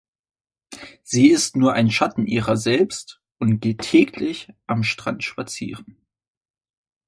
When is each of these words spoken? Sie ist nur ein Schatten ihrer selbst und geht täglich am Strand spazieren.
Sie 1.03 1.27
ist 1.29 1.55
nur 1.55 1.73
ein 1.73 1.91
Schatten 1.91 2.25
ihrer 2.25 2.57
selbst 2.57 3.21
und 3.37 3.59
geht 3.59 3.81
täglich 3.83 4.51
am 4.65 4.81
Strand 4.81 5.23
spazieren. 5.23 5.95